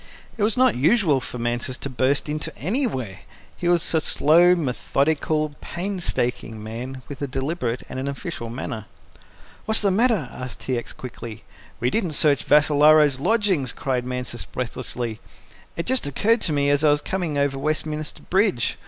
[0.35, 3.19] It was not usual for Mansus to burst into anywhere.
[3.55, 8.87] He was a slow, methodical, painstaking man, with a deliberate and an official, manner.
[9.65, 10.75] "What's the matter?" asked T.
[10.75, 10.91] X.
[10.91, 11.43] quickly.
[11.79, 15.19] "We didn't search Vassalaro's lodgings," cried Mansus breathlessly.
[15.77, 18.77] "It just occurred to me as I was coming over Westminster Bridge.